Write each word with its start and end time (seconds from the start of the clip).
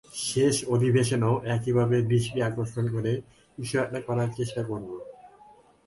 শেষ 0.25 0.55
অধিবেশনেও 0.67 1.35
একইভাবে 1.55 1.97
দৃষ্টি 2.01 2.37
আকর্ষণ 2.41 2.85
করে 2.95 3.11
কিছু 3.57 3.75
একটা 3.79 3.99
করার 4.01 4.29
চেষ্টা 4.37 4.61
করব। 4.63 4.89